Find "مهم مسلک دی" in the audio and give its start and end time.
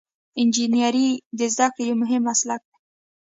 2.03-2.77